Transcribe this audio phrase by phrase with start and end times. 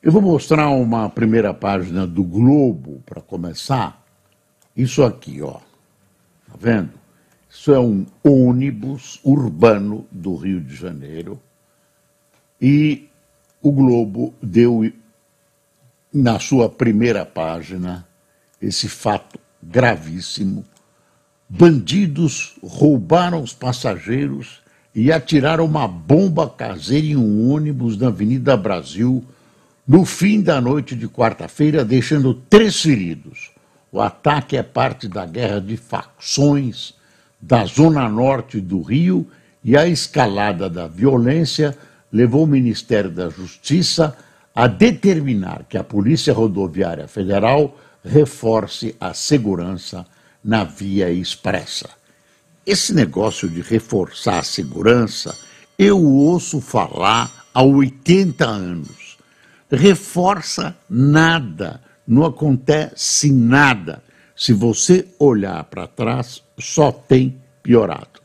[0.00, 4.00] Eu vou mostrar uma primeira página do Globo para começar.
[4.76, 5.54] Isso aqui, ó.
[6.46, 6.90] Tá vendo?
[7.50, 11.40] Isso é um ônibus urbano do Rio de Janeiro.
[12.60, 13.08] E
[13.60, 14.88] o Globo deu
[16.14, 18.06] na sua primeira página
[18.62, 20.64] esse fato gravíssimo.
[21.48, 24.60] Bandidos roubaram os passageiros
[24.94, 29.24] e atiraram uma bomba caseira em um ônibus na Avenida Brasil
[29.88, 33.50] no fim da noite de quarta-feira, deixando três feridos.
[33.90, 36.92] O ataque é parte da guerra de facções
[37.40, 39.26] da zona norte do Rio
[39.64, 41.74] e a escalada da violência
[42.12, 44.14] levou o Ministério da Justiça
[44.54, 47.74] a determinar que a Polícia Rodoviária Federal
[48.04, 50.04] reforce a segurança
[50.44, 51.88] na via expressa.
[52.66, 55.34] Esse negócio de reforçar a segurança,
[55.78, 59.07] eu ouço falar há 80 anos
[59.70, 64.02] reforça nada, não acontece nada.
[64.34, 68.20] Se você olhar para trás, só tem piorado.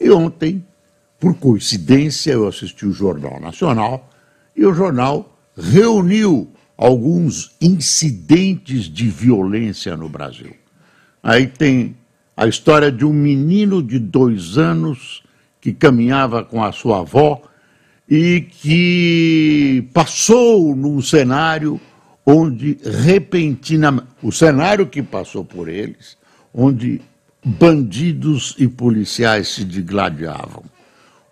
[0.00, 0.64] E ontem,
[1.20, 4.10] por coincidência, eu assisti o Jornal Nacional
[4.56, 10.54] e o jornal reuniu alguns incidentes de violência no Brasil.
[11.22, 11.96] Aí tem
[12.36, 15.22] a história de um menino de dois anos
[15.60, 17.40] que caminhava com a sua avó
[18.08, 21.80] e que passou num cenário
[22.26, 26.16] onde repentinamente, o cenário que passou por eles,
[26.52, 27.00] onde
[27.44, 30.64] bandidos e policiais se digladiavam.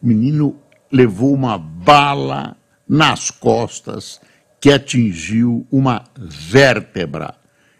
[0.03, 0.57] O menino
[0.91, 4.21] levou uma bala nas costas
[4.61, 7.35] que atingiu uma vértebra.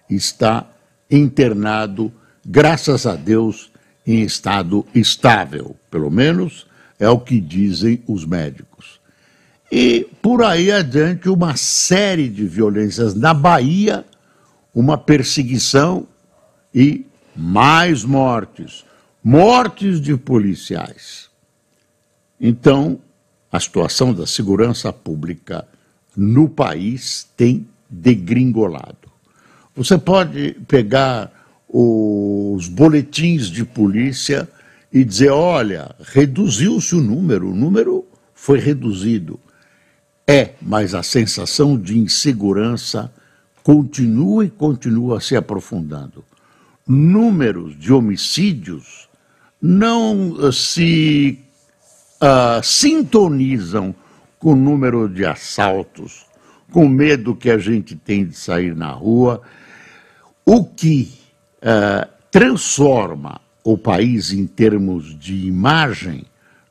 [0.09, 0.71] Está
[1.11, 2.13] internado,
[2.45, 3.71] graças a Deus,
[4.07, 6.67] em estado estável, pelo menos
[6.99, 9.01] é o que dizem os médicos.
[9.71, 13.15] E por aí adiante, uma série de violências.
[13.15, 14.05] Na Bahia,
[14.75, 16.07] uma perseguição
[16.75, 18.85] e mais mortes.
[19.25, 21.31] Mortes de policiais.
[22.39, 23.01] Então,
[23.51, 25.67] a situação da segurança pública
[26.17, 29.11] no país tem degringolado.
[29.75, 31.31] Você pode pegar
[31.69, 34.49] os boletins de polícia
[34.93, 38.05] e dizer: olha, reduziu-se o número, o número
[38.35, 39.41] foi reduzido.
[40.27, 43.13] É, mas a sensação de insegurança
[43.63, 46.25] continua e continua se aprofundando.
[46.87, 49.09] Números de homicídios
[49.61, 51.39] não uh, se
[52.21, 53.95] uh, sintonizam
[54.39, 56.27] com o número de assaltos,
[56.73, 59.41] com o medo que a gente tem de sair na rua,
[60.45, 61.13] o que
[61.59, 66.25] uh, transforma o país em termos de imagem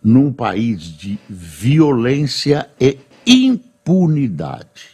[0.04, 4.90] num país de violência e impunidade.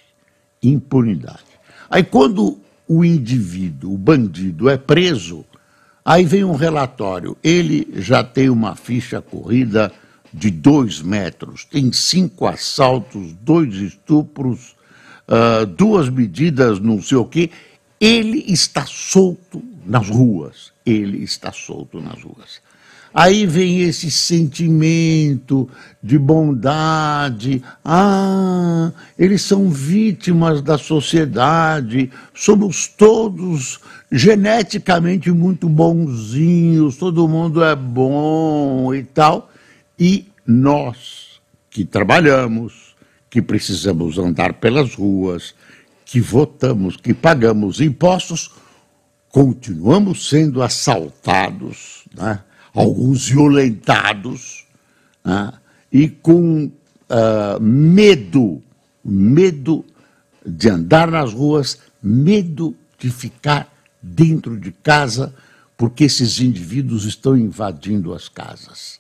[0.62, 1.46] Impunidade.
[1.90, 5.46] Aí quando o indivíduo, o bandido, é preso,
[6.04, 7.38] aí vem um relatório.
[7.44, 9.92] Ele já tem uma ficha corrida
[10.34, 14.76] de dois metros, tem cinco assaltos, dois estupros,
[15.28, 17.50] uh, duas medidas, não sei o quê.
[18.00, 22.62] Ele está solto nas ruas ele está solto nas ruas.
[23.14, 25.68] Aí vem esse sentimento
[26.04, 27.64] de bondade.
[27.84, 32.12] Ah, eles são vítimas da sociedade.
[32.34, 33.80] Somos todos
[34.12, 39.52] geneticamente muito bonzinhos, todo mundo é bom e tal.
[40.00, 42.96] E nós que trabalhamos,
[43.30, 45.54] que precisamos andar pelas ruas,
[46.06, 48.52] que votamos, que pagamos impostos,
[49.32, 52.42] continuamos sendo assaltados, né?
[52.74, 54.66] alguns violentados,
[55.24, 55.54] né?
[55.92, 58.62] e com uh, medo,
[59.04, 59.86] medo
[60.46, 63.72] de andar nas ruas, medo de ficar
[64.02, 65.34] dentro de casa,
[65.76, 69.00] porque esses indivíduos estão invadindo as casas.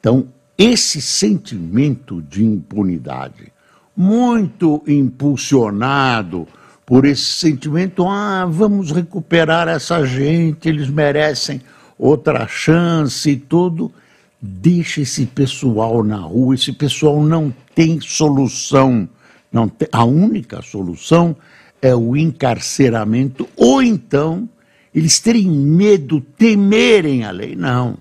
[0.00, 3.52] Então, esse sentimento de impunidade,
[3.96, 6.48] muito impulsionado
[6.86, 11.60] por esse sentimento, ah, vamos recuperar essa gente, eles merecem
[11.98, 13.90] outra chance e tudo.
[14.40, 19.08] Deixa esse pessoal na rua, esse pessoal não tem solução.
[19.50, 21.34] Não tem, a única solução
[21.80, 24.48] é o encarceramento, ou então
[24.94, 27.56] eles terem medo, temerem a lei.
[27.56, 27.96] Não.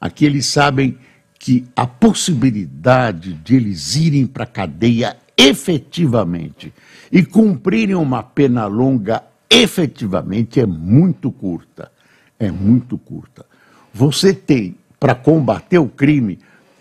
[0.00, 0.96] Aqui eles sabem
[1.38, 6.72] que a possibilidade de eles irem para a cadeia efetivamente
[7.12, 11.92] e cumprirem uma pena longa efetivamente é muito curta.
[12.38, 13.44] É muito curta.
[13.92, 16.38] Você tem, para combater o crime,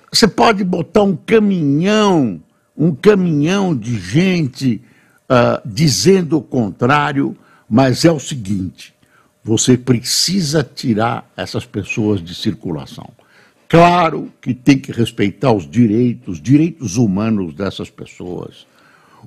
[0.09, 2.41] você pode botar um caminhão,
[2.75, 4.81] um caminhão de gente
[5.29, 7.35] uh, dizendo o contrário,
[7.69, 8.93] mas é o seguinte:
[9.43, 13.09] você precisa tirar essas pessoas de circulação.
[13.67, 18.65] Claro que tem que respeitar os direitos, direitos humanos dessas pessoas.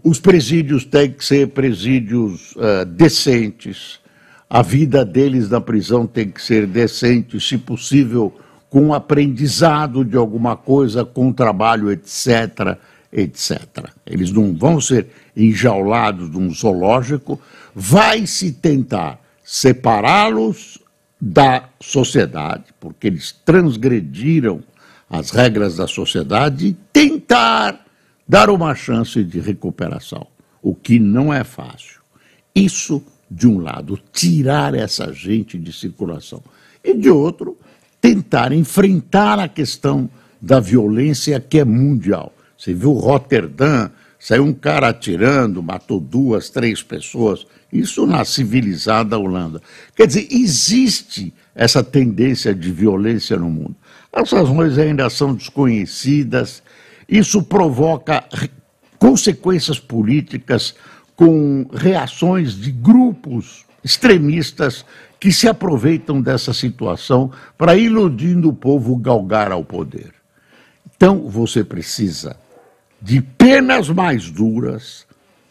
[0.03, 4.01] Os presídios têm que ser presídios uh, decentes.
[4.49, 8.33] A vida deles na prisão tem que ser decente, se possível,
[8.69, 12.77] com aprendizado de alguma coisa, com trabalho, etc,
[13.13, 13.61] etc.
[14.05, 15.07] Eles não vão ser
[15.37, 17.41] enjaulados num zoológico.
[17.75, 20.79] Vai se tentar separá-los
[21.21, 24.63] da sociedade, porque eles transgrediram
[25.09, 27.84] as regras da sociedade, e tentar
[28.27, 30.27] dar uma chance de recuperação,
[30.63, 32.01] o que não é fácil.
[32.55, 36.43] Isso, de um lado, tirar essa gente de circulação,
[36.83, 37.57] e de outro,
[38.01, 40.09] tentar enfrentar a questão
[40.41, 42.35] da violência que é mundial.
[42.57, 47.47] Você viu Roterdã, saiu um cara atirando, matou duas, três pessoas.
[47.73, 49.61] Isso na civilizada Holanda.
[49.97, 53.75] Quer dizer, existe essa tendência de violência no mundo.
[54.13, 56.63] As razões ainda são desconhecidas.
[57.09, 58.25] Isso provoca
[58.99, 60.75] consequências políticas
[61.15, 64.85] com reações de grupos extremistas
[65.21, 70.13] que se aproveitam dessa situação para, iludindo o povo, galgar ao poder.
[70.97, 72.37] Então, você precisa
[73.01, 75.07] de penas mais duras,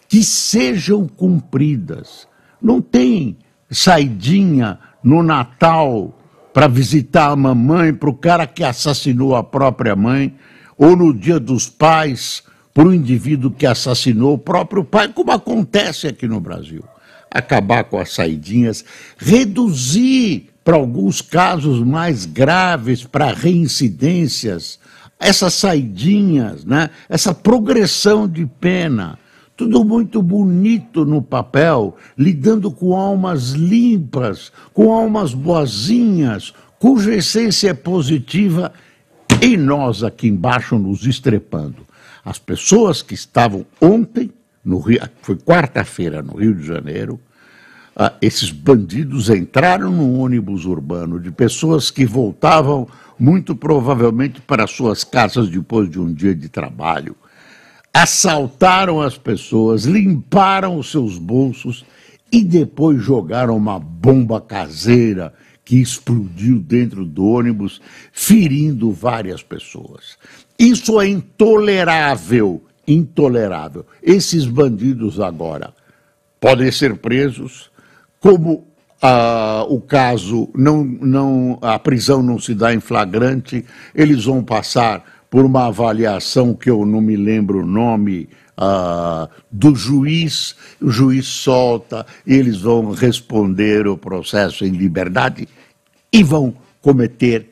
[0.10, 2.28] que sejam cumpridas.
[2.62, 3.38] Não tem
[3.70, 6.18] saidinha no Natal
[6.52, 10.36] para visitar a mamãe, para o cara que assassinou a própria mãe,
[10.84, 12.44] ou no Dia dos Pais,
[12.74, 16.84] para o indivíduo que assassinou o próprio pai, como acontece aqui no Brasil.
[17.32, 18.84] Acabar com as saidinhas,
[19.18, 24.78] reduzir para alguns casos mais graves, para reincidências,
[25.18, 26.90] essas saidinhas, né?
[27.08, 29.18] essa progressão de pena
[29.56, 37.74] tudo muito bonito no papel, lidando com almas limpas, com almas boazinhas, cuja essência é
[37.74, 38.74] positiva,
[39.44, 41.86] e nós aqui embaixo nos estrepando.
[42.24, 44.32] As pessoas que estavam ontem,
[44.64, 47.20] no Rio, foi quarta-feira no Rio de Janeiro,
[47.96, 52.88] ah, esses bandidos entraram no ônibus urbano de pessoas que voltavam
[53.20, 57.16] muito provavelmente para suas casas depois de um dia de trabalho
[57.94, 61.86] assaltaram as pessoas, limparam os seus bolsos
[62.32, 65.32] e depois jogaram uma bomba caseira
[65.66, 67.82] que explodiu dentro do ônibus,
[68.12, 70.18] ferindo várias pessoas.
[70.60, 73.86] Isso é intolerável, intolerável.
[74.02, 75.74] Esses bandidos agora
[76.40, 77.72] podem ser presos,
[78.20, 78.68] como
[79.02, 85.04] ah, o caso não, não, a prisão não se dá em flagrante, eles vão passar
[85.30, 91.26] por uma avaliação que eu não me lembro o nome uh, do juiz, o juiz
[91.26, 95.48] solta, eles vão responder o processo em liberdade
[96.12, 97.50] e vão cometer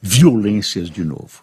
[0.00, 1.42] violências de novo.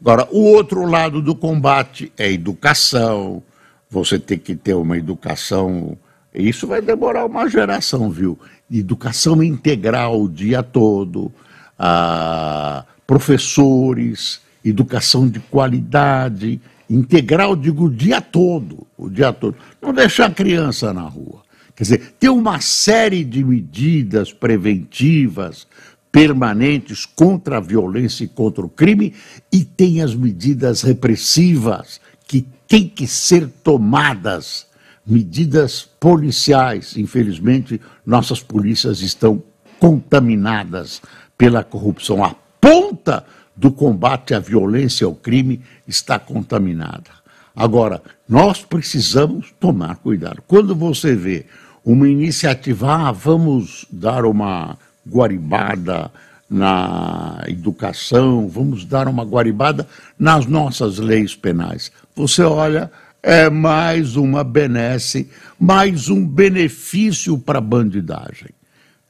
[0.00, 3.42] Agora, o outro lado do combate é educação,
[3.90, 5.98] você tem que ter uma educação,
[6.32, 8.38] isso vai demorar uma geração, viu?
[8.70, 11.32] Educação integral o dia todo,
[11.78, 19.56] uh, professores, educação de qualidade, integral, digo, o dia todo, o dia todo.
[19.80, 21.42] Não deixar a criança na rua.
[21.76, 25.66] Quer dizer, ter uma série de medidas preventivas,
[26.10, 29.14] permanentes contra a violência e contra o crime,
[29.52, 34.66] e tem as medidas repressivas que têm que ser tomadas,
[35.06, 36.96] medidas policiais.
[36.96, 39.42] Infelizmente, nossas polícias estão
[39.78, 41.00] contaminadas
[41.36, 42.24] pela corrupção.
[42.24, 43.24] A ponta
[43.58, 47.10] do combate à violência e ao crime está contaminada.
[47.54, 50.40] Agora, nós precisamos tomar cuidado.
[50.46, 51.44] Quando você vê
[51.84, 56.08] uma iniciativa, ah, vamos dar uma guaribada
[56.48, 61.90] na educação, vamos dar uma guaribada nas nossas leis penais.
[62.14, 68.50] Você olha, é mais uma benesse, mais um benefício para a bandidagem.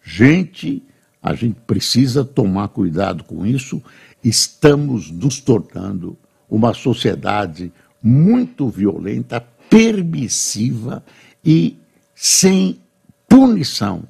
[0.03, 0.83] Gente,
[1.23, 3.83] a gente precisa tomar cuidado com isso
[4.23, 6.17] estamos nos tornando
[6.49, 7.73] uma sociedade
[8.03, 11.05] muito violenta, permissiva
[11.45, 11.77] e
[12.15, 12.81] sem
[13.29, 14.05] punição.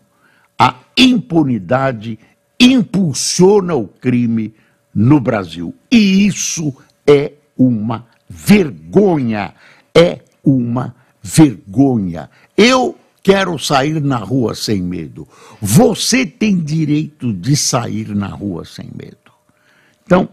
[0.59, 2.19] A impunidade
[2.59, 4.55] impulsiona o crime
[4.95, 5.75] no Brasil.
[5.91, 6.75] E isso
[7.07, 9.55] é uma vergonha.
[9.95, 12.31] É uma vergonha.
[12.57, 15.27] Eu quero sair na rua sem medo.
[15.61, 19.28] Você tem direito de sair na rua sem medo.
[20.09, 20.27] Então,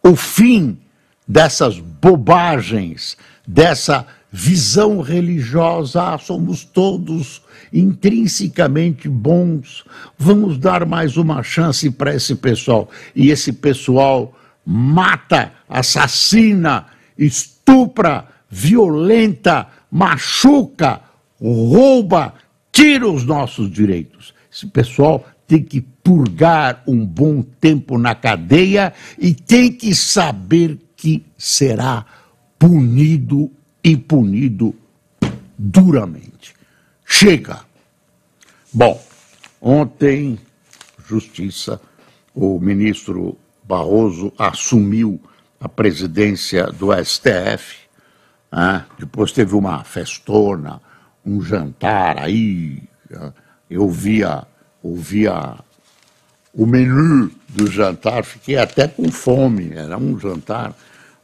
[0.00, 0.78] o fim
[1.26, 9.84] dessas bobagens, dessa visão religiosa, ah, somos todos intrinsecamente bons,
[10.16, 12.88] vamos dar mais uma chance para esse pessoal.
[13.12, 14.32] E esse pessoal
[14.64, 16.86] mata, assassina,
[17.18, 21.00] estupra, violenta, machuca,
[21.42, 22.34] rouba,
[22.70, 24.32] tira os nossos direitos.
[24.58, 31.24] Esse pessoal tem que purgar um bom tempo na cadeia e tem que saber que
[31.38, 32.04] será
[32.58, 33.52] punido
[33.84, 34.74] e punido
[35.56, 36.56] duramente.
[37.06, 37.60] Chega.
[38.72, 39.00] Bom,
[39.60, 40.36] ontem,
[41.06, 41.80] Justiça,
[42.34, 45.20] o ministro Barroso assumiu
[45.60, 47.76] a presidência do STF.
[48.50, 48.84] Né?
[48.98, 50.80] Depois teve uma festona,
[51.24, 52.82] um jantar aí.
[53.70, 54.44] Eu via,
[54.82, 55.56] ouvia
[56.52, 59.72] o menu do jantar, fiquei até com fome.
[59.74, 60.74] Era um jantar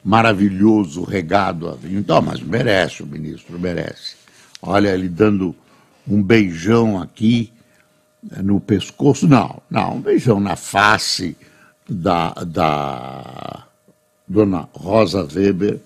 [0.04, 1.98] maravilhoso, regado a vinho.
[1.98, 4.16] Então, mas merece, o ministro merece.
[4.60, 5.54] Olha, ele dando
[6.06, 7.52] um beijão aqui
[8.30, 9.26] eh, no pescoço.
[9.26, 11.36] Não, não, um beijão na face
[11.88, 13.64] da, da
[14.28, 15.80] dona Rosa Weber.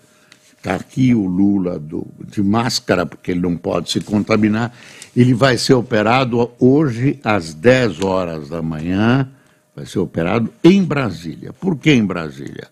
[0.57, 4.73] Está aqui o Lula do, de máscara, porque ele não pode se contaminar.
[5.17, 9.29] Ele vai ser operado hoje às 10 horas da manhã.
[9.75, 11.53] Vai ser operado em Brasília.
[11.53, 12.69] Por que em Brasília?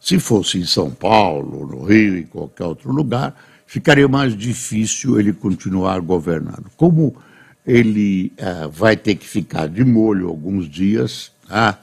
[0.00, 3.34] Se fosse em São Paulo, no Rio, em qualquer outro lugar,
[3.66, 6.70] ficaria mais difícil ele continuar governando.
[6.76, 7.14] Como
[7.66, 11.78] ele uh, vai ter que ficar de molho alguns dias, tá?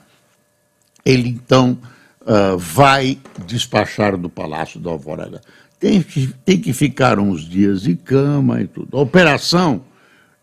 [1.06, 1.78] ele então
[2.22, 5.42] uh, vai despachar do Palácio da Alvorada.
[5.80, 8.98] Tem que, tem que ficar uns dias de cama e tudo.
[8.98, 9.84] A operação,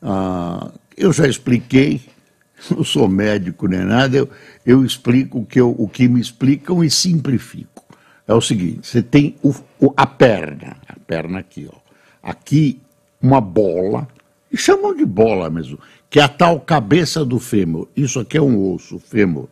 [0.00, 2.00] uh, eu já expliquei,
[2.70, 4.30] não sou médico nem nada, eu,
[4.64, 7.84] eu explico o que, eu, o que me explicam e simplifico.
[8.26, 11.76] É o seguinte: você tem o, o, a perna, a perna aqui, ó.
[12.22, 12.80] Aqui,
[13.20, 14.08] uma bola,
[14.50, 17.88] e chamam de bola mesmo, que é a tal cabeça do fêmur.
[17.96, 19.48] Isso aqui é um osso, fêmur.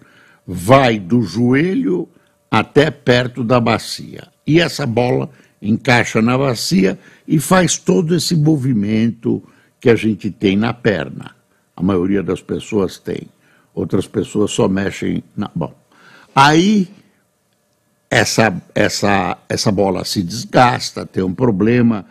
[0.46, 2.08] Vai do joelho
[2.48, 4.28] até perto da bacia.
[4.46, 5.28] E essa bola
[5.62, 9.42] encaixa na bacia e faz todo esse movimento
[9.80, 11.36] que a gente tem na perna.
[11.76, 13.28] A maioria das pessoas tem.
[13.72, 15.50] Outras pessoas só mexem na.
[15.54, 15.72] Bom.
[16.34, 16.88] Aí
[18.10, 22.04] essa, essa, essa bola se desgasta, tem um problema,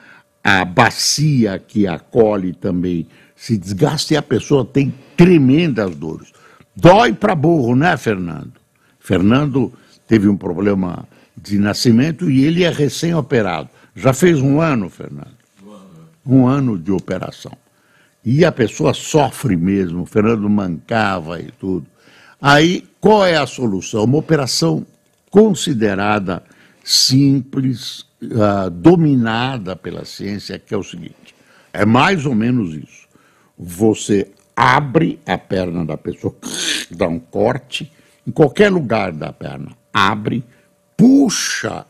[0.43, 6.31] a bacia que acolhe também se desgasta e a pessoa tem tremendas dores.
[6.75, 8.53] Dói para burro, né, Fernando?
[8.99, 9.71] Fernando
[10.07, 11.07] teve um problema
[11.41, 13.69] de nascimento e ele é recém-operado.
[13.95, 15.41] Já fez um ano, Fernando?
[16.25, 17.57] Um ano de operação.
[18.23, 21.87] E a pessoa sofre mesmo, o Fernando mancava e tudo.
[22.39, 24.03] Aí, qual é a solução?
[24.03, 24.85] Uma operação
[25.31, 26.43] considerada
[26.83, 31.35] simples, uh, dominada pela ciência, que é o seguinte:
[31.73, 33.07] é mais ou menos isso.
[33.57, 36.35] Você abre a perna da pessoa,
[36.91, 37.91] dá um corte,
[38.25, 40.43] em qualquer lugar da perna, abre,
[41.01, 41.87] puxa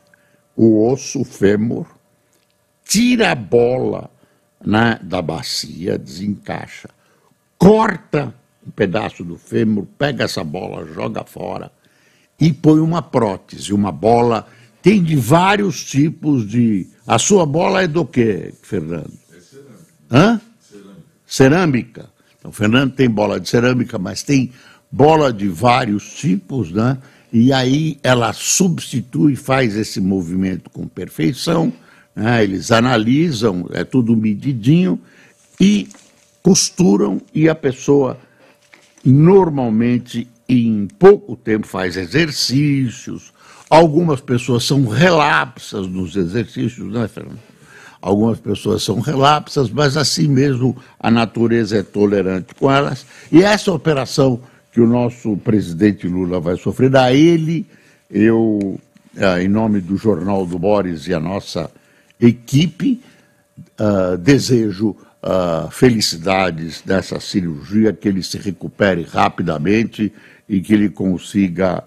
[0.55, 1.85] o osso fêmur,
[2.85, 4.09] tira a bola
[4.65, 6.89] né, da bacia, desencaixa,
[7.57, 8.33] corta
[8.65, 11.69] um pedaço do fêmur, pega essa bola, joga fora
[12.39, 14.47] e põe uma prótese, uma bola.
[14.81, 16.87] Tem de vários tipos de.
[17.05, 19.11] A sua bola é do quê, Fernando?
[19.35, 19.83] É cerâmica.
[20.09, 20.41] Hã?
[20.61, 21.01] Cerâmica.
[21.27, 22.09] Cerâmica.
[22.39, 24.53] Então, Fernando tem bola de cerâmica, mas tem
[24.89, 26.97] bola de vários tipos, né?
[27.31, 31.71] E aí ela substitui, faz esse movimento com perfeição
[32.15, 32.43] né?
[32.43, 34.99] Eles analisam, é tudo medidinho
[35.59, 35.87] e
[36.43, 38.17] costuram e a pessoa
[39.03, 43.31] normalmente em pouco tempo faz exercícios.
[43.69, 47.39] Algumas pessoas são relapsas nos exercícios, né, Fernando?
[48.01, 53.05] Algumas pessoas são relapsas, mas assim mesmo a natureza é tolerante com elas.
[53.31, 57.65] E essa operação que o nosso presidente Lula vai sofrer, a ele,
[58.09, 58.79] eu,
[59.17, 61.69] eh, em nome do Jornal do Boris e a nossa
[62.19, 63.01] equipe.
[63.79, 70.11] Uh, desejo uh, felicidades dessa cirurgia, que ele se recupere rapidamente
[70.47, 71.83] e que ele consiga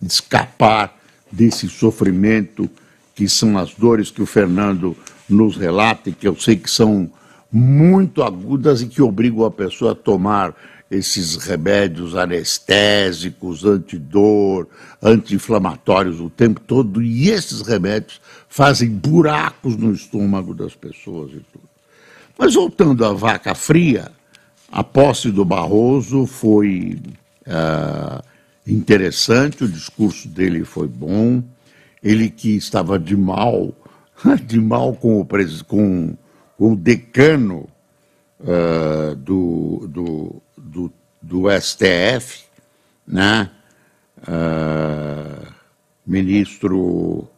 [0.00, 0.96] escapar
[1.30, 2.70] desse sofrimento
[3.16, 4.96] que são as dores que o Fernando
[5.28, 7.10] nos relata e que eu sei que são
[7.50, 10.54] muito agudas e que obrigam a pessoa a tomar
[10.94, 14.66] esses remédios anestésicos, antidor,
[15.02, 21.68] anti-inflamatórios o tempo todo, e esses remédios fazem buracos no estômago das pessoas e tudo.
[22.38, 24.10] Mas voltando à vaca fria,
[24.70, 27.00] a posse do Barroso foi
[27.46, 28.24] uh,
[28.66, 31.42] interessante, o discurso dele foi bom,
[32.02, 33.72] ele que estava de mal,
[34.44, 35.26] de mal com o,
[35.66, 36.16] com,
[36.56, 37.68] com o decano
[38.40, 42.44] uh, do, do, do, do, STF,
[43.06, 43.50] né?
[44.18, 45.46] Uh,
[46.06, 47.28] ministro.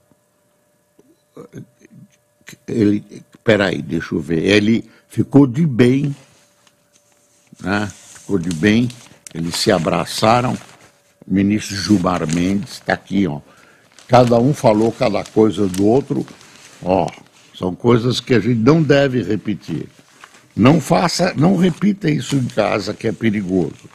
[2.68, 3.04] Ele,
[3.42, 4.42] peraí, deixa eu ver.
[4.44, 6.14] Ele ficou de bem,
[7.60, 7.90] né?
[8.14, 8.88] ficou de bem,
[9.34, 10.56] eles se abraçaram.
[11.26, 13.40] O ministro Gilmar Mendes está aqui, ó.
[14.06, 16.24] Cada um falou cada coisa do outro,
[16.82, 17.10] ó.
[17.52, 19.88] São coisas que a gente não deve repetir.
[20.56, 23.90] Não faça, não repita isso em casa, que é perigoso.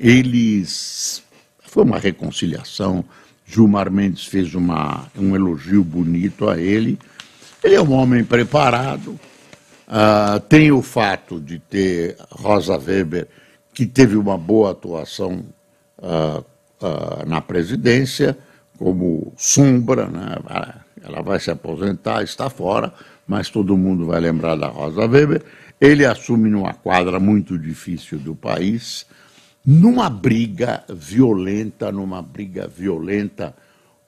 [0.00, 1.22] Eles.
[1.60, 3.04] Foi uma reconciliação.
[3.44, 6.98] Gilmar Mendes fez uma, um elogio bonito a ele.
[7.62, 9.20] Ele é um homem preparado.
[9.86, 13.28] Uh, tem o fato de ter Rosa Weber,
[13.74, 15.44] que teve uma boa atuação
[15.98, 16.44] uh,
[16.80, 18.36] uh, na presidência,
[18.78, 20.36] como sombra, né?
[21.04, 22.92] ela vai se aposentar, está fora,
[23.26, 25.42] mas todo mundo vai lembrar da Rosa Weber.
[25.80, 29.06] Ele assume numa quadra muito difícil do país,
[29.64, 33.54] numa briga violenta, numa briga violenta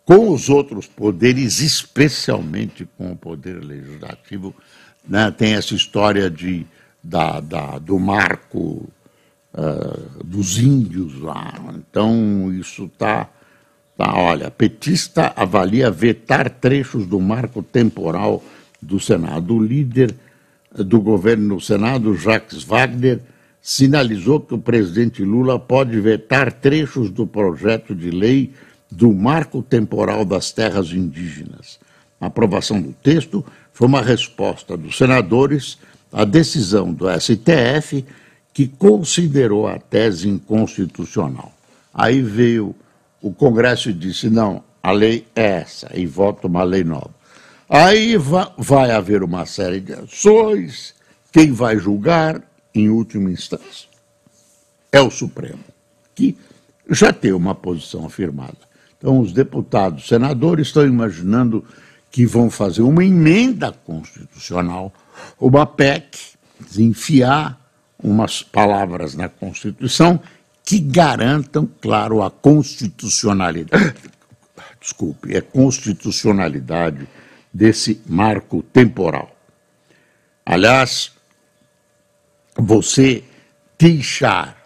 [0.05, 4.55] com os outros poderes, especialmente com o poder legislativo.
[5.07, 5.31] Né?
[5.31, 6.67] Tem essa história de,
[7.03, 8.89] da, da do marco
[9.53, 11.53] uh, dos índios lá.
[11.75, 13.29] Então, isso está
[13.99, 18.41] Tá, olha, petista avalia vetar trechos do marco temporal
[18.81, 19.57] do Senado.
[19.57, 20.15] O líder
[20.75, 23.21] do governo no Senado, Jacques Wagner,
[23.61, 28.53] sinalizou que o presidente Lula pode vetar trechos do projeto de lei
[28.91, 31.79] do marco temporal das terras indígenas.
[32.21, 35.79] A aprovação do texto foi uma resposta dos senadores
[36.13, 38.05] à decisão do STF,
[38.53, 41.53] que considerou a tese inconstitucional.
[41.93, 42.75] Aí veio
[43.21, 47.11] o Congresso disse: não, a lei é essa, e vota uma lei nova.
[47.69, 50.95] Aí va vai haver uma série de ações,
[51.31, 52.43] quem vai julgar,
[52.75, 53.89] em última instância,
[54.91, 55.65] é o Supremo,
[56.15, 56.37] que
[56.89, 58.57] já tem uma posição afirmada.
[58.97, 61.65] Então, os deputados, senadores estão imaginando
[62.11, 64.93] que vão fazer uma emenda constitucional,
[65.39, 66.19] uma PEC,
[66.77, 67.61] enfiar
[68.03, 70.21] umas palavras na Constituição
[70.65, 73.95] que garantam, claro, a constitucionalidade.
[74.81, 77.07] Desculpe, é constitucionalidade
[77.53, 79.35] desse marco temporal.
[80.45, 81.13] Aliás,
[82.57, 83.25] você
[83.79, 84.57] deixar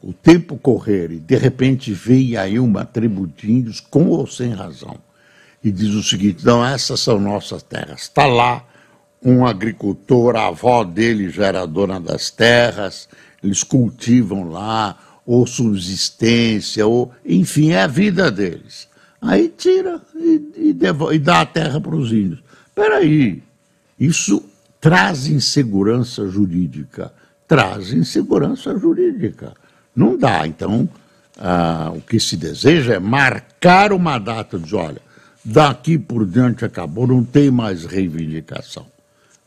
[0.00, 4.52] o tempo correr e de repente vem aí uma tribo de índios com ou sem
[4.52, 4.96] razão
[5.62, 8.02] e diz o seguinte: não, essas são nossas terras.
[8.02, 8.64] Está lá
[9.22, 13.08] um agricultor, a avó dele já era dona das terras,
[13.42, 18.85] eles cultivam lá, ou subsistência, ou enfim, é a vida deles.
[19.20, 20.76] Aí tira e, e,
[21.12, 22.40] e dá a terra para os índios.
[22.68, 23.42] Espera aí,
[23.98, 24.44] isso
[24.80, 27.12] traz insegurança jurídica.
[27.48, 29.54] Traz insegurança jurídica.
[29.94, 30.46] Não dá.
[30.46, 30.88] Então,
[31.38, 35.00] ah, o que se deseja é marcar uma data de, olha,
[35.44, 38.86] daqui por diante acabou, não tem mais reivindicação.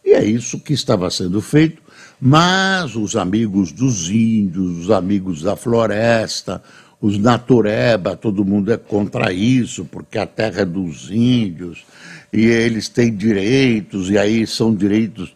[0.03, 1.81] E é isso que estava sendo feito
[2.19, 6.61] mas os amigos dos índios, os amigos da floresta,
[7.01, 11.85] os natureba, todo mundo é contra isso, porque a terra é dos índios
[12.31, 15.35] e eles têm direitos, e aí são direitos.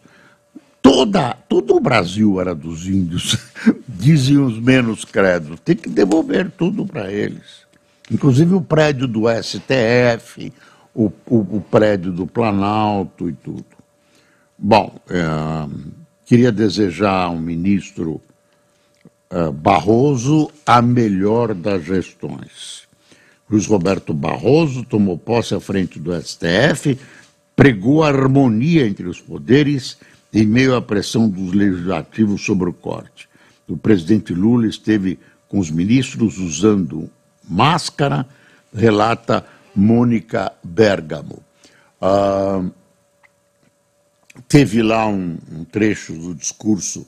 [0.82, 3.38] Toda, todo o Brasil era dos índios,
[3.88, 5.58] diziam os menos credos.
[5.60, 7.64] Tem que devolver tudo para eles.
[8.10, 10.52] Inclusive o prédio do STF,
[10.94, 13.64] o, o, o prédio do Planalto e tudo.
[14.58, 15.24] Bom, é,
[16.24, 18.20] Queria desejar ao ministro
[19.50, 22.84] Barroso a melhor das gestões.
[23.50, 26.98] Luiz Roberto Barroso tomou posse à frente do STF,
[27.54, 29.98] pregou a harmonia entre os poderes
[30.32, 33.28] em meio à pressão dos legislativos sobre o corte.
[33.68, 35.18] O presidente Lula esteve
[35.48, 37.08] com os ministros usando
[37.48, 38.26] máscara,
[38.74, 41.42] relata Mônica Bergamo.
[42.00, 42.70] Uh,
[44.48, 47.06] teve lá um, um trecho do discurso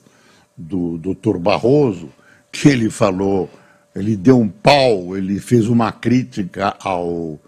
[0.57, 2.09] do doutor Barroso,
[2.51, 3.49] que ele falou,
[3.95, 7.39] ele deu um pau, ele fez uma crítica ao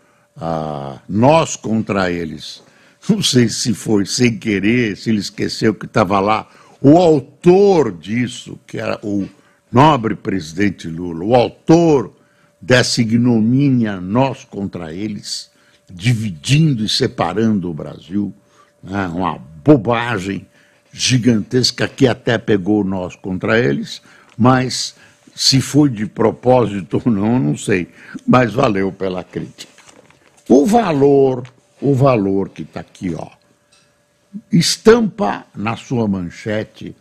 [0.42, 2.64] a nós contra eles.
[3.10, 6.48] Não sei se foi sem querer, se ele esqueceu que estava lá
[6.82, 9.28] O autor disso, que era o
[9.70, 12.14] nobre presidente Lula, o autor
[12.62, 15.52] dessa ignomínia nós contra eles,
[15.92, 18.34] dividindo e separando o Brasil,
[18.82, 20.48] né, uma bobagem
[20.92, 24.02] gigantesca que até pegou nós contra eles,
[24.38, 24.96] mas
[25.36, 27.88] se foi de propósito ou não, não sei,
[28.28, 29.72] mas valeu pela crítica.
[30.48, 31.48] O valor,
[31.80, 33.28] o valor que está aqui, ó,
[34.52, 36.96] estampa na sua manchete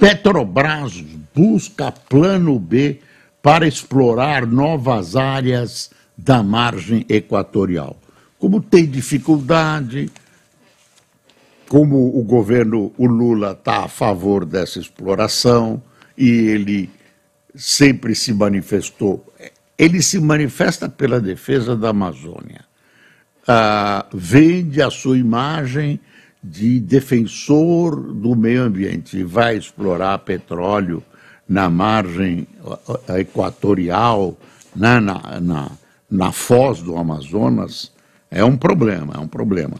[0.00, 0.94] Petrobras
[1.34, 3.00] busca plano B
[3.42, 7.98] para explorar novas áreas da margem equatorial.
[8.38, 10.10] Como tem dificuldade,
[11.70, 15.80] como o governo, o Lula, está a favor dessa exploração
[16.18, 16.90] e ele
[17.54, 19.24] sempre se manifestou.
[19.78, 22.64] Ele se manifesta pela defesa da Amazônia.
[23.46, 26.00] Ah, vende a sua imagem
[26.42, 31.00] de defensor do meio ambiente vai explorar petróleo
[31.48, 32.48] na margem
[33.16, 34.36] equatorial,
[34.74, 35.70] né, na, na,
[36.10, 37.92] na foz do Amazonas,
[38.28, 39.76] é um problema, é um problema.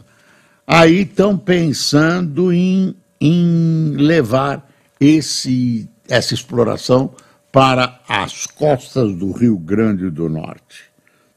[0.73, 7.13] Aí estão pensando em, em levar esse, essa exploração
[7.51, 10.85] para as costas do Rio Grande do Norte.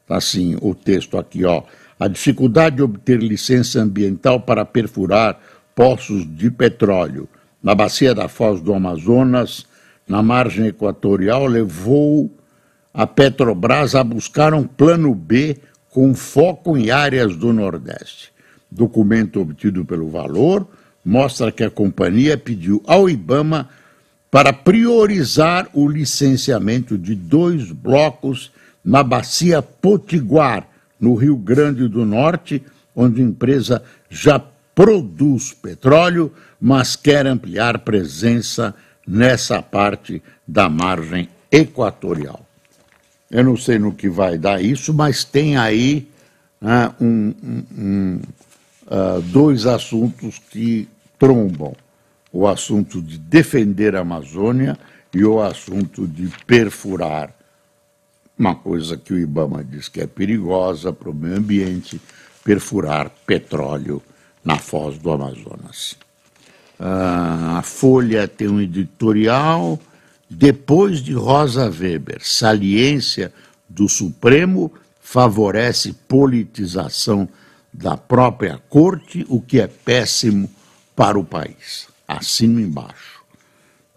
[0.07, 1.63] Tá assim o texto aqui, ó.
[1.99, 5.37] A dificuldade de obter licença ambiental para perfurar
[5.75, 7.27] poços de petróleo
[7.61, 9.65] na bacia da Foz do Amazonas
[10.07, 12.31] na margem equatorial levou
[12.93, 15.57] a Petrobras a buscar um plano B
[15.89, 18.33] com foco em áreas do Nordeste.
[18.75, 20.67] Documento obtido pelo Valor
[21.03, 23.69] mostra que a companhia pediu ao IBAMA
[24.29, 28.51] para priorizar o licenciamento de dois blocos
[28.83, 30.67] na bacia Potiguar,
[30.99, 32.61] no Rio Grande do Norte,
[32.95, 34.41] onde a empresa já
[34.73, 38.75] produz petróleo, mas quer ampliar presença
[39.07, 42.45] nessa parte da margem equatorial.
[43.31, 46.07] Eu não sei no que vai dar isso, mas tem aí
[46.59, 48.19] né, um, um, um,
[48.85, 51.75] uh, dois assuntos que trombam:
[52.31, 54.77] o assunto de defender a Amazônia
[55.13, 57.33] e o assunto de perfurar
[58.37, 62.01] uma coisa que o Ibama diz que é perigosa para o meio ambiente,
[62.43, 64.01] perfurar petróleo
[64.43, 65.95] na foz do Amazonas.
[66.77, 69.79] Ah, a Folha tem um editorial.
[70.29, 73.31] Depois de Rosa Weber, saliência
[73.69, 77.29] do Supremo favorece politização
[77.77, 80.49] da própria corte, o que é péssimo
[80.95, 81.87] para o país.
[82.07, 83.21] Assino embaixo.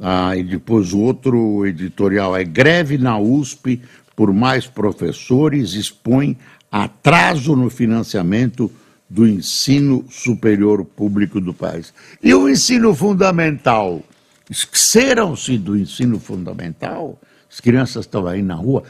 [0.00, 3.80] Ah, e depois o outro editorial é greve na USP
[4.14, 6.36] por mais professores expõe
[6.70, 8.70] atraso no financiamento
[9.08, 11.94] do ensino superior público do país.
[12.22, 14.02] E o ensino fundamental?
[14.50, 17.18] Esqueceram-se do ensino fundamental?
[17.50, 18.82] As crianças estão aí na rua.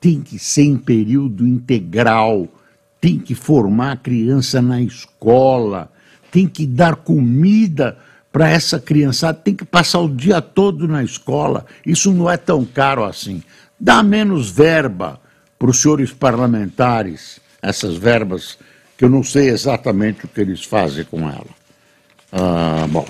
[0.00, 2.48] Tem que ser em período integral,
[3.06, 5.88] tem que formar a criança na escola,
[6.28, 7.96] tem que dar comida
[8.32, 11.64] para essa criançada, tem que passar o dia todo na escola.
[11.86, 13.44] Isso não é tão caro assim.
[13.78, 15.20] Dá menos verba
[15.56, 18.58] para os senhores parlamentares, essas verbas
[18.98, 21.46] que eu não sei exatamente o que eles fazem com ela.
[22.32, 23.06] Ah, bom,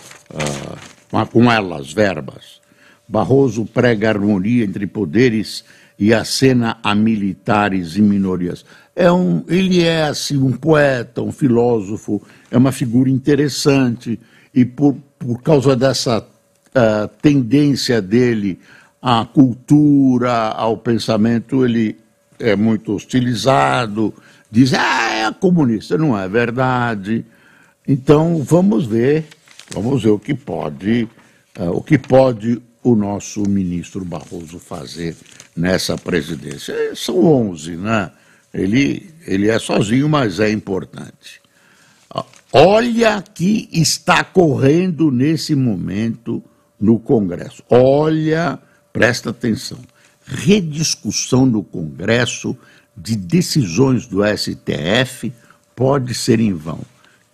[1.11, 2.61] ah, com elas, verbas.
[3.09, 5.65] Barroso prega harmonia entre poderes
[5.99, 8.65] e acena a militares e minorias.
[8.95, 14.19] É um, ele é assim um poeta, um filósofo, é uma figura interessante
[14.55, 18.59] e por, por causa dessa uh, tendência dele
[19.01, 21.99] à cultura, ao pensamento, ele
[22.39, 24.13] é muito hostilizado,
[24.51, 27.25] diz, ah, é comunista, não é verdade.
[27.87, 29.27] Então vamos ver,
[29.73, 31.09] vamos ver o que pode,
[31.59, 35.17] uh, o que pode o nosso ministro Barroso fazer
[35.57, 36.73] nessa presidência.
[36.73, 38.11] É, são 11, né?
[38.53, 41.41] Ele, ele é sozinho, mas é importante.
[42.53, 46.43] Olha que está correndo nesse momento
[46.81, 47.63] no Congresso.
[47.69, 48.59] Olha,
[48.93, 49.79] presta atenção.
[50.25, 52.57] Rediscussão no Congresso
[52.97, 55.33] de decisões do STF
[55.75, 56.81] pode ser em vão.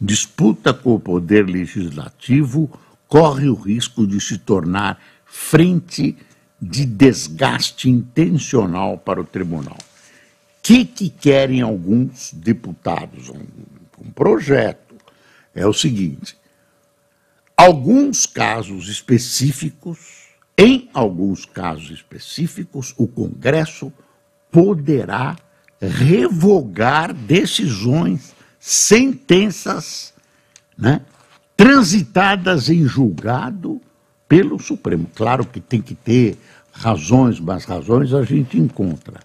[0.01, 2.69] Disputa com o poder legislativo
[3.07, 6.17] corre o risco de se tornar frente
[6.63, 9.77] de desgaste intencional para o tribunal.
[9.77, 13.29] O que, que querem alguns deputados?
[13.29, 13.43] Um,
[13.99, 14.95] um projeto.
[15.53, 16.37] É o seguinte:
[17.57, 23.93] alguns casos específicos, em alguns casos específicos, o Congresso
[24.49, 25.37] poderá
[25.81, 30.15] revogar decisões, sentenças,
[30.79, 31.01] né,
[31.57, 33.81] transitadas em julgado
[34.33, 35.11] pelo Supremo.
[35.15, 36.39] Claro que tem que ter
[36.73, 39.21] razões, mas razões a gente encontra.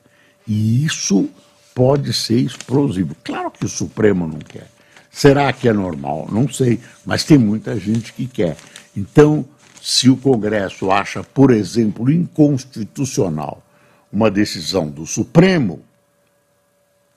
[0.46, 1.30] E isso
[1.74, 3.16] pode ser explosivo.
[3.24, 4.70] Claro que o Supremo não quer.
[5.10, 6.28] Será que é normal?
[6.30, 8.58] Não sei, mas tem muita gente que quer.
[8.98, 9.46] Então,
[9.82, 13.64] se o Congresso acha, por exemplo, inconstitucional
[14.12, 15.86] uma decisão do Supremo,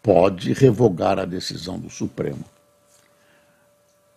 [0.01, 2.45] pode revogar a decisão do Supremo.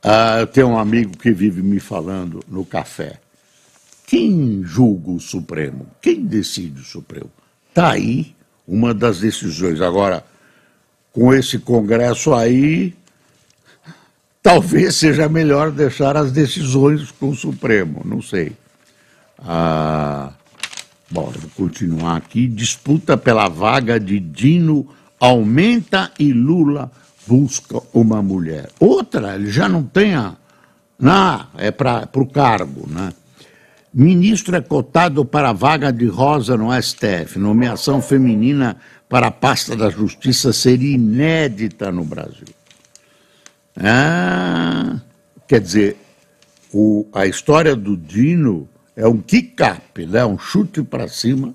[0.03, 3.22] Ah, eu tenho um amigo que vive me falando no café.
[4.05, 5.87] Quem julga o Supremo?
[6.01, 7.31] Quem decide o Supremo?
[7.69, 8.35] Está aí
[8.67, 9.81] uma das decisões.
[9.81, 10.23] Agora,
[11.11, 12.93] com esse Congresso aí,
[14.41, 18.53] talvez seja melhor deixar as decisões com o Supremo, não sei.
[19.39, 20.31] Ah,
[21.09, 22.47] bom, vou continuar aqui.
[22.47, 24.87] Disputa pela vaga de Dino
[25.19, 26.91] aumenta e Lula
[27.25, 28.69] busca uma mulher.
[28.79, 30.35] Outra, ele já não tem a.
[30.99, 33.13] Não, é para o cargo, né?
[33.93, 37.37] Ministro é cotado para a vaga de Rosa no STF.
[37.37, 38.77] Nomeação feminina
[39.07, 42.47] para a pasta da Justiça seria inédita no Brasil.
[43.77, 44.99] Ah,
[45.47, 45.97] quer dizer,
[46.73, 50.25] o, a história do Dino é um kick-up, né?
[50.25, 51.53] um chute para cima,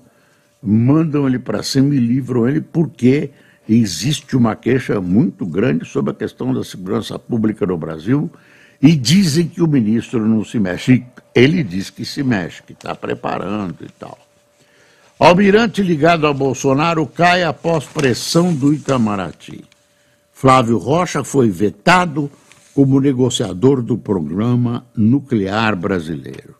[0.63, 3.31] mandam ele para cima e livram ele porque
[3.67, 8.31] existe uma queixa muito grande sobre a questão da segurança pública no Brasil
[8.81, 11.03] e dizem que o ministro não se mexe.
[11.33, 14.17] Ele diz que se mexe, que está preparando e tal.
[15.19, 19.65] Almirante ligado a Bolsonaro cai após pressão do Itamaraty.
[20.31, 22.31] Flávio Rocha foi vetado
[22.73, 26.55] como negociador do programa nuclear brasileiro.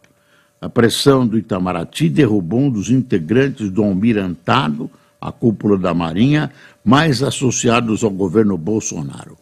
[0.59, 6.51] A pressão do Itamaraty derrubou um dos integrantes do almirantado, a cúpula da Marinha,
[6.83, 9.37] mais associados ao governo Bolsonaro.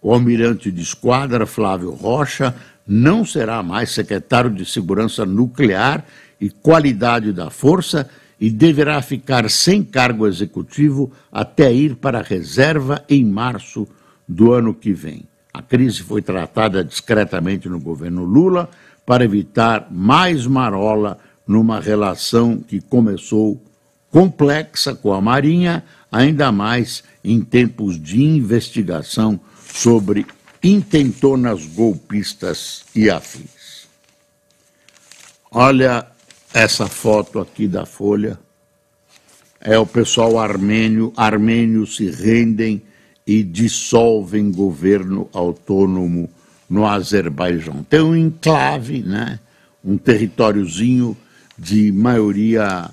[0.00, 2.54] O almirante de esquadra, Flávio Rocha,
[2.86, 6.04] não será mais secretário de Segurança Nuclear
[6.40, 8.08] e Qualidade da Força
[8.40, 13.86] e deverá ficar sem cargo executivo até ir para a reserva em março
[14.26, 15.24] do ano que vem.
[15.54, 18.68] A crise foi tratada discretamente no governo Lula
[19.06, 23.62] para evitar mais marola numa relação que começou
[24.10, 29.38] complexa com a Marinha, ainda mais em tempos de investigação
[29.72, 30.26] sobre
[30.62, 33.88] intentonas golpistas e afins.
[35.50, 36.06] Olha
[36.54, 38.38] essa foto aqui da Folha.
[39.60, 42.82] É o pessoal armênio, armênios se rendem
[43.26, 46.28] e dissolvem governo autônomo
[46.68, 47.84] no Azerbaijão.
[47.88, 49.38] Tem um enclave, né?
[49.84, 51.16] um territóriozinho
[51.58, 52.90] de maioria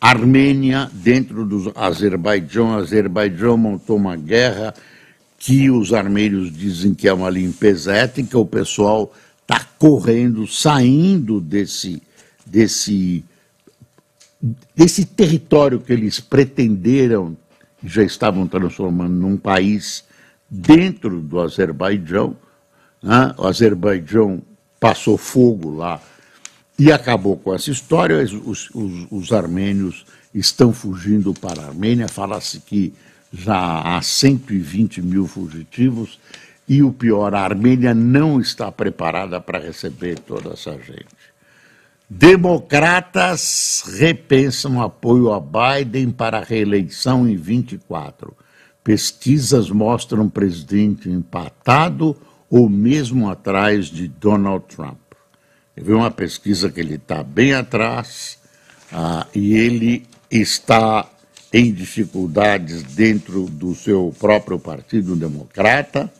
[0.00, 2.70] armênia dentro do Azerbaijão.
[2.70, 4.74] O Azerbaijão montou uma guerra
[5.38, 12.02] que os armênios dizem que é uma limpeza étnica, o pessoal está correndo, saindo desse,
[12.44, 13.24] desse,
[14.74, 17.36] desse território que eles pretenderam,
[17.84, 20.04] já estavam transformando num país
[20.50, 22.36] dentro do Azerbaijão.
[23.02, 23.34] Né?
[23.36, 24.42] O Azerbaijão
[24.80, 26.00] passou fogo lá
[26.78, 28.18] e acabou com essa história.
[28.22, 32.08] Os, os, os armênios estão fugindo para a Armênia.
[32.08, 32.92] Fala-se que
[33.36, 36.18] já há 120 mil fugitivos
[36.68, 41.06] e o pior, a Armênia não está preparada para receber toda essa gente.
[42.08, 48.34] Democratas repensam apoio a Biden para a reeleição em 24.
[48.82, 52.16] Pesquisas mostram presidente empatado
[52.48, 54.98] ou mesmo atrás de Donald Trump.
[55.76, 58.38] Eu vi uma pesquisa que ele está bem atrás
[58.92, 61.08] ah, e ele está
[61.52, 66.12] em dificuldades dentro do seu próprio Partido Democrata,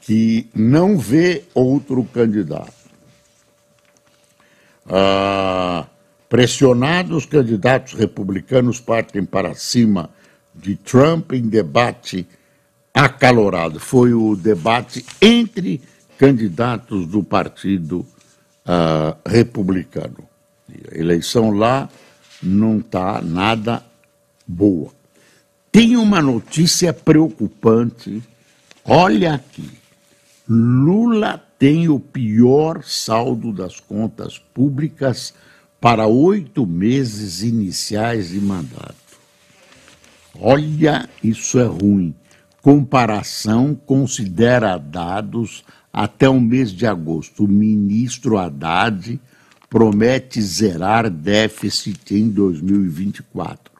[0.00, 2.72] que não vê outro candidato.
[4.88, 5.86] Ah,
[6.28, 10.10] pressionados, os candidatos republicanos partem para cima
[10.54, 12.26] de Trump em debate
[12.94, 13.80] acalorado.
[13.80, 15.80] Foi o debate entre
[16.18, 18.06] candidatos do Partido
[18.64, 20.28] ah, Republicano.
[20.92, 21.88] A eleição lá
[22.42, 23.82] não está nada
[24.46, 24.90] boa.
[25.72, 28.22] Tem uma notícia preocupante.
[28.84, 29.68] Olha aqui.
[30.48, 35.34] Lula tem o pior saldo das contas públicas
[35.80, 38.94] para oito meses iniciais de mandato.
[40.38, 42.14] Olha, isso é ruim.
[42.62, 47.44] Comparação considera dados até o mês de agosto.
[47.44, 49.20] O ministro Haddad
[49.68, 53.75] promete zerar déficit em 2024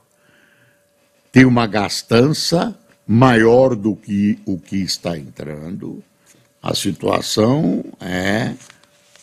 [1.36, 2.74] tem uma gastança
[3.06, 6.02] maior do que o que está entrando.
[6.62, 8.54] A situação é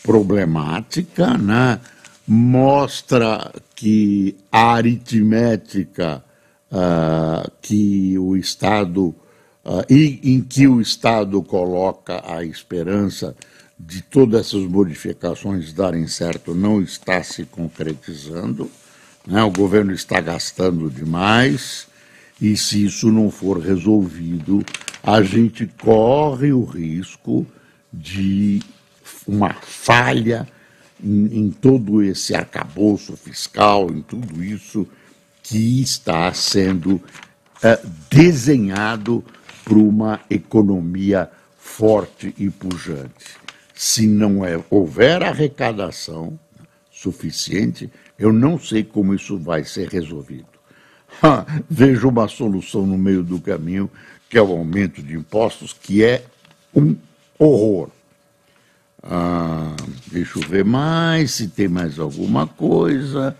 [0.03, 1.81] problemática, né?
[2.27, 6.23] mostra que a aritmética
[6.71, 9.07] uh, que o Estado
[9.65, 13.35] uh, e em que o Estado coloca a esperança
[13.79, 18.69] de todas essas modificações darem certo não está se concretizando.
[19.25, 19.41] Né?
[19.41, 21.91] O governo está gastando demais
[22.43, 24.65] e se isso não for resolvido,
[25.01, 27.47] a gente corre o risco
[27.91, 28.61] de
[29.25, 30.45] uma falha
[31.01, 34.85] em, em todo esse arcabouço fiscal, em tudo isso
[35.41, 37.01] que está sendo
[37.63, 37.79] é,
[38.09, 39.23] desenhado
[39.63, 43.37] para uma economia forte e pujante.
[43.73, 46.37] Se não é, houver arrecadação
[46.91, 50.52] suficiente, eu não sei como isso vai ser resolvido.
[51.69, 53.89] Vejo uma solução no meio do caminho,
[54.29, 56.23] que é o aumento de impostos, que é
[56.75, 56.95] um
[57.37, 57.89] horror.
[59.01, 59.75] Ah,
[60.11, 63.35] deixa eu ver mais, se tem mais alguma coisa.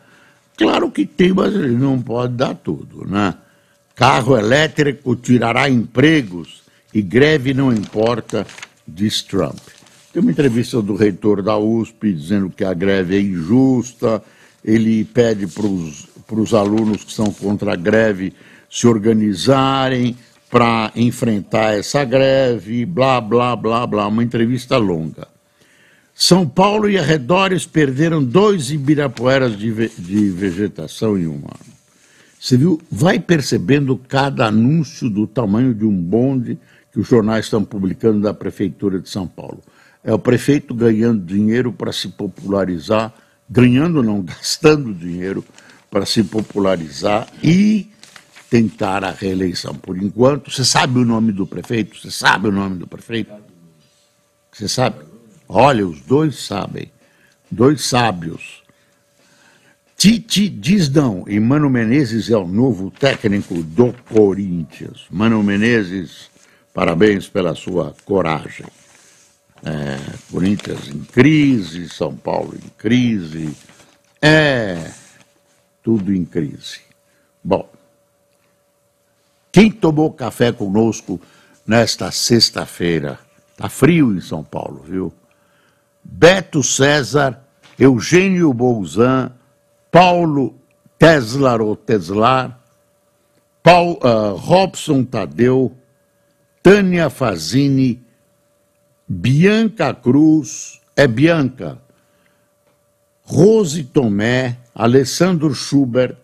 [0.58, 3.36] Claro que tem, mas ele não pode dar tudo, né?
[3.96, 8.46] Carro elétrico tirará empregos e greve não importa,
[8.88, 9.60] diz Trump.
[10.12, 14.24] Tem uma entrevista do reitor da USP dizendo que a greve é injusta,
[14.64, 16.08] ele pede para os
[16.54, 18.34] alunos que são contra a greve
[18.70, 20.16] se organizarem
[20.50, 25.28] para enfrentar essa greve, blá, blá, blá, blá, uma entrevista longa.
[26.14, 31.74] São Paulo e arredores perderam dois ibirapueras de, ve de vegetação em um ano.
[32.40, 32.80] Você viu?
[32.92, 36.60] Vai percebendo cada anúncio do tamanho de um bonde
[36.92, 39.60] que os jornais estão publicando da Prefeitura de São Paulo.
[40.04, 43.12] É o prefeito ganhando dinheiro para se popularizar,
[43.50, 45.44] ganhando não, gastando dinheiro
[45.94, 47.88] para se popularizar e
[48.50, 49.76] tentar a reeleição.
[49.76, 51.96] Por enquanto, você sabe o nome do prefeito?
[51.96, 53.32] Você sabe o nome do prefeito?
[54.52, 55.06] Você sabe?
[55.48, 56.92] Olha, os dois sabem,
[57.52, 58.64] dois sábios.
[59.96, 65.06] Tite diz não, e Mano Menezes é o novo técnico do Corinthians.
[65.12, 66.32] Mano Menezes,
[66.74, 68.66] parabéns pela sua coragem.
[69.64, 70.00] É,
[70.32, 73.56] Corinthians em crise, São Paulo em crise,
[74.20, 75.03] é
[75.84, 76.80] tudo em crise.
[77.44, 77.70] Bom,
[79.52, 81.20] quem tomou café conosco
[81.68, 83.20] nesta sexta-feira?
[83.56, 85.14] Tá frio em São Paulo, viu?
[86.04, 87.40] Beto César,
[87.78, 89.32] Eugênio Bolzan,
[89.92, 90.56] Paulo
[90.98, 92.58] Teslar ou Teslar,
[93.62, 95.76] Paul, uh, Robson Tadeu,
[96.62, 98.02] Tânia Fazini,
[99.08, 101.78] Bianca Cruz, é Bianca,
[103.22, 106.18] Rose Tomé, Alessandro Schubert,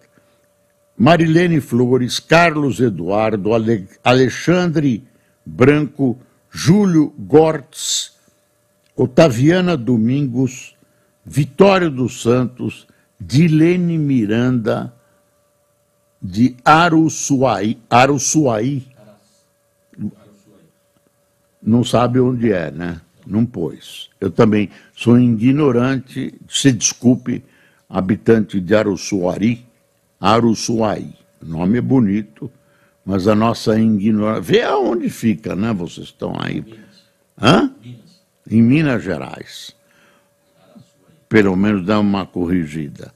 [0.97, 5.03] Marilene Flores, Carlos Eduardo, Ale Alexandre
[5.45, 6.17] Branco,
[6.51, 8.13] Júlio Gortz,
[8.95, 10.75] Otaviana Domingos,
[11.25, 12.88] Vitório dos Santos,
[13.19, 14.93] Dilene Miranda,
[16.21, 18.88] de Aruçuaí, Aruçuaí.
[21.62, 22.99] Não sabe onde é, né?
[23.25, 24.09] Não pôs.
[24.19, 27.43] Eu também sou ignorante, se desculpe,
[27.89, 29.65] habitante de Aruçuari,
[30.19, 31.13] Aruçuaí.
[31.41, 32.52] O nome é bonito,
[33.06, 34.41] mas a nossa ignorância.
[34.41, 35.73] Vê aonde fica, né?
[35.73, 36.63] Vocês estão aí.
[37.41, 37.73] Hã?
[38.49, 39.75] em Minas Gerais.
[41.28, 43.13] Pelo menos dá uma corrigida.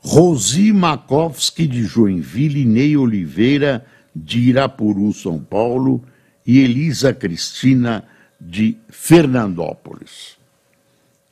[0.00, 6.02] Rosi Makovski, de Joinville, Ney Oliveira, de Irapuru, São Paulo,
[6.44, 8.04] e Elisa Cristina,
[8.40, 10.36] de Fernandópolis.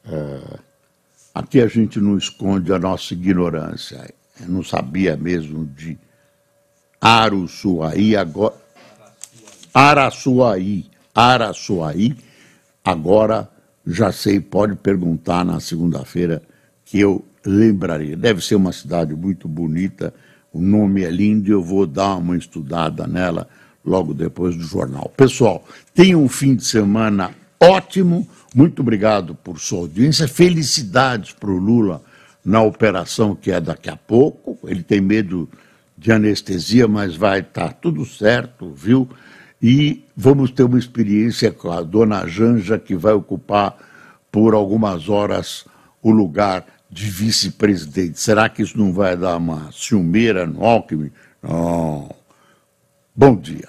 [0.05, 0.59] É,
[1.37, 4.09] aqui a gente não esconde a nossa ignorância.
[4.41, 5.99] Eu não sabia mesmo de
[6.99, 8.55] Aruçuaí, agora.
[9.75, 10.87] Araçuaí.
[11.15, 12.17] Araçuaí
[12.83, 13.51] Agora
[13.87, 16.43] já sei, pode perguntar na segunda-feira
[16.85, 18.17] que eu lembraria.
[18.17, 20.15] Deve ser uma cidade muito bonita,
[20.53, 23.47] o nome é lindo e eu vou dar uma estudada nela
[23.85, 25.13] logo depois do jornal.
[25.17, 28.29] Pessoal, tenham um fim de semana ótimo.
[28.55, 30.29] Muito obrigado por sua audiência.
[30.29, 32.03] Felicidades para o Lula
[32.45, 34.59] na operação que é daqui a pouco.
[34.65, 35.49] Ele tem medo
[35.97, 39.09] de anestesia, mas vai estar tá tudo certo, viu?
[39.61, 43.77] e vamos ter uma experiência com a dona Janja, que vai ocupar
[44.31, 45.65] por algumas horas
[46.03, 48.21] o lugar de vice-presidente.
[48.21, 51.11] Será que isso não vai dar uma ciumeira no Alckmin?
[51.43, 52.15] Não.
[53.15, 53.69] Bom dia.